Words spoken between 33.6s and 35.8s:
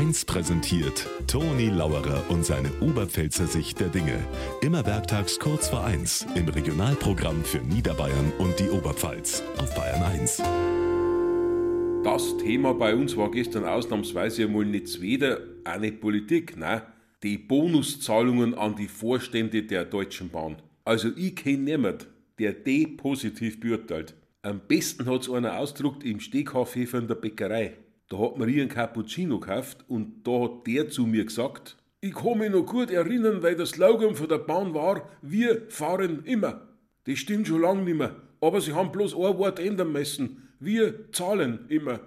Slogan von der Bahn war, wir